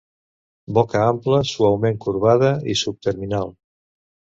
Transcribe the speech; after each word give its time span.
Boca 0.77 1.03
ampla, 1.11 1.43
suaument 1.51 2.03
corbada 2.09 2.53
i 2.77 2.81
subterminal. 2.87 3.59